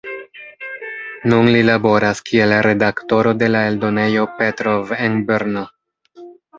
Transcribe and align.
Nun 1.33 1.49
li 1.57 1.59
laboras 1.67 2.23
kiel 2.31 2.57
redaktoro 2.69 3.37
de 3.45 3.53
la 3.55 3.63
eldonejo 3.69 4.27
Petrov 4.43 4.99
en 5.01 5.25
Brno. 5.33 5.69